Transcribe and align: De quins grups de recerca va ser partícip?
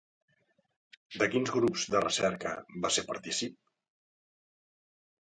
De 1.15 1.25
quins 1.33 1.51
grups 1.57 1.83
de 1.95 2.01
recerca 2.05 2.53
va 2.85 2.91
ser 2.95 3.03
partícip? 3.11 3.59